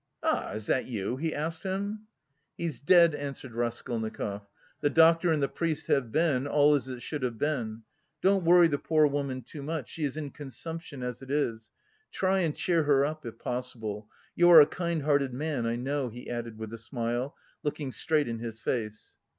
"Ah, 0.23 0.53
is 0.53 0.65
that 0.65 0.85
you?" 0.87 1.15
he 1.17 1.31
asked 1.31 1.61
him. 1.61 2.07
"He's 2.57 2.79
dead," 2.79 3.13
answered 3.13 3.53
Raskolnikov. 3.53 4.47
"The 4.81 4.89
doctor 4.89 5.29
and 5.31 5.43
the 5.43 5.47
priest 5.47 5.85
have 5.85 6.11
been, 6.11 6.47
all 6.47 6.73
as 6.73 6.87
it 6.89 7.03
should 7.03 7.21
have 7.21 7.37
been. 7.37 7.83
Don't 8.19 8.43
worry 8.43 8.67
the 8.67 8.79
poor 8.79 9.05
woman 9.05 9.43
too 9.43 9.61
much, 9.61 9.89
she 9.91 10.03
is 10.03 10.17
in 10.17 10.31
consumption 10.31 11.03
as 11.03 11.21
it 11.21 11.29
is. 11.29 11.69
Try 12.11 12.39
and 12.39 12.55
cheer 12.55 12.81
her 12.85 13.05
up, 13.05 13.27
if 13.27 13.37
possible... 13.37 14.09
you 14.35 14.49
are 14.49 14.59
a 14.59 14.65
kind 14.65 15.03
hearted 15.03 15.35
man, 15.35 15.67
I 15.67 15.75
know..." 15.75 16.09
he 16.09 16.27
added 16.27 16.57
with 16.57 16.73
a 16.73 16.79
smile, 16.79 17.35
looking 17.61 17.91
straight 17.91 18.27
in 18.27 18.39
his 18.39 18.59
face. 18.59 19.19